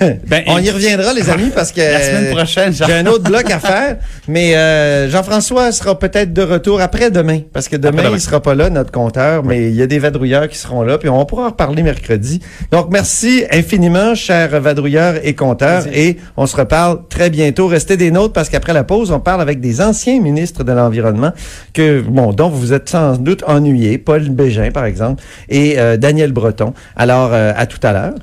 Ben, 0.26 0.42
On 0.48 0.58
y 0.58 0.70
reviendra, 0.70 1.12
les 1.12 1.28
amis, 1.30 1.50
parce 1.54 1.72
que 1.72 1.80
La 1.96 2.00
semaine 2.02 2.34
prochaine, 2.34 2.72
j'ai 2.72 2.92
un 2.92 3.06
autre 3.06 3.24
bloc 3.24 3.50
à 3.50 3.58
faire. 3.58 3.96
Mais 4.28 4.54
euh, 4.56 5.08
Jean-François 5.10 5.72
sera 5.72 5.98
peut-être 5.98 6.32
de 6.32 6.42
retour 6.42 6.80
après 6.80 7.10
demain, 7.10 7.40
parce 7.52 7.68
que 7.68 7.76
demain, 7.76 7.98
Après-demain. 7.98 8.16
il 8.16 8.20
sera 8.20 8.40
pas 8.40 8.54
là, 8.54 8.70
notre 8.70 8.90
compteur, 8.92 9.44
mais 9.44 9.68
il 9.68 9.74
y 9.74 9.82
a 9.82 9.86
des 9.86 9.98
vadrouilleurs 9.98 10.48
qui 10.48 10.58
seront 10.58 10.82
là, 10.82 10.98
puis 10.98 11.08
on 11.08 11.24
pourra 11.24 11.44
en 11.44 11.50
reparler 11.50 11.82
mercredi. 11.82 12.40
Donc, 12.70 12.88
merci 12.90 13.44
infiniment, 13.50 14.14
chers 14.14 14.60
vadrouilleurs 14.60 15.14
et 15.22 15.34
compteurs, 15.34 15.84
et 15.92 16.16
on 16.36 16.46
se 16.46 16.56
reparle 16.56 17.00
très 17.08 17.30
bientôt. 17.30 17.66
Restez 17.66 17.96
des 17.96 18.10
nôtres, 18.10 18.32
parce 18.32 18.48
qu'après 18.48 18.72
la 18.72 18.84
pause, 18.84 19.10
on 19.10 19.20
parle 19.20 19.40
avec 19.40 19.60
des 19.60 19.80
anciens 19.80 20.20
ministres 20.20 20.64
de 20.64 20.72
l'Environnement, 20.72 21.32
que 21.72 22.00
bon, 22.00 22.32
dont 22.36 22.48
vous 22.48 22.58
vous 22.58 22.72
êtes 22.72 22.88
sans 22.88 23.16
doute 23.16 23.42
ennuyés, 23.46 23.98
Paul 23.98 24.28
Bégin, 24.28 24.70
par 24.70 24.84
exemple, 24.84 25.22
et 25.48 25.78
euh, 25.78 25.96
Daniel 25.96 26.32
Breton. 26.32 26.74
Alors, 26.94 27.32
euh, 27.32 27.52
à 27.56 27.66
tout 27.66 27.80
à 27.82 27.92
l'heure. 27.92 28.14